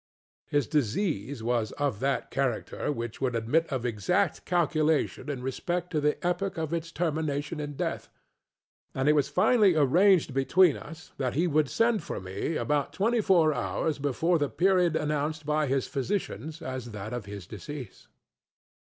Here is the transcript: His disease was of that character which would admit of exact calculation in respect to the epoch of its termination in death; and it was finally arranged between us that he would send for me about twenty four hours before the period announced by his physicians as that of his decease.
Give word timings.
His 0.47 0.65
disease 0.65 1.43
was 1.43 1.73
of 1.73 1.99
that 1.99 2.31
character 2.31 2.91
which 2.91 3.21
would 3.21 3.35
admit 3.35 3.71
of 3.71 3.85
exact 3.85 4.45
calculation 4.45 5.29
in 5.29 5.43
respect 5.43 5.91
to 5.91 6.01
the 6.01 6.17
epoch 6.25 6.57
of 6.57 6.73
its 6.73 6.91
termination 6.91 7.59
in 7.59 7.73
death; 7.75 8.09
and 8.95 9.07
it 9.07 9.13
was 9.13 9.29
finally 9.29 9.75
arranged 9.75 10.33
between 10.33 10.75
us 10.75 11.11
that 11.17 11.35
he 11.35 11.45
would 11.45 11.69
send 11.69 12.01
for 12.01 12.19
me 12.19 12.55
about 12.55 12.93
twenty 12.93 13.21
four 13.21 13.53
hours 13.53 13.99
before 13.99 14.39
the 14.39 14.49
period 14.49 14.95
announced 14.95 15.45
by 15.45 15.67
his 15.67 15.87
physicians 15.87 16.63
as 16.63 16.93
that 16.93 17.13
of 17.13 17.25
his 17.25 17.45
decease. 17.45 18.07